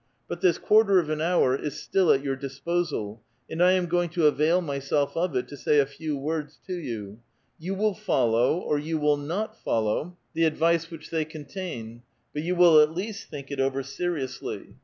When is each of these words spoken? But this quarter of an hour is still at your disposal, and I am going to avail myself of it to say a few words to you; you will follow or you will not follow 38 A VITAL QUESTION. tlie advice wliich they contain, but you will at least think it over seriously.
But 0.27 0.41
this 0.41 0.57
quarter 0.57 0.97
of 0.97 1.11
an 1.11 1.21
hour 1.21 1.55
is 1.55 1.79
still 1.79 2.09
at 2.11 2.23
your 2.23 2.35
disposal, 2.35 3.21
and 3.47 3.61
I 3.61 3.73
am 3.73 3.85
going 3.85 4.09
to 4.17 4.25
avail 4.25 4.59
myself 4.59 5.15
of 5.15 5.35
it 5.35 5.47
to 5.49 5.55
say 5.55 5.77
a 5.77 5.85
few 5.85 6.17
words 6.17 6.57
to 6.65 6.73
you; 6.73 7.19
you 7.59 7.75
will 7.75 7.93
follow 7.93 8.57
or 8.57 8.79
you 8.79 8.97
will 8.97 9.15
not 9.17 9.55
follow 9.63 9.95
38 9.99 10.01
A 10.01 10.07
VITAL 10.07 10.09
QUESTION. 10.09 10.41
tlie 10.41 10.47
advice 10.47 10.85
wliich 10.87 11.09
they 11.11 11.25
contain, 11.25 12.01
but 12.33 12.41
you 12.41 12.55
will 12.55 12.79
at 12.79 12.95
least 12.95 13.29
think 13.29 13.51
it 13.51 13.59
over 13.59 13.83
seriously. 13.83 14.73